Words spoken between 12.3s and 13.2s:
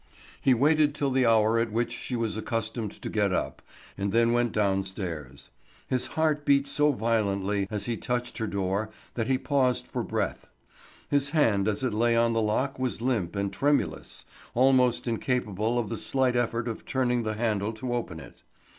the lock was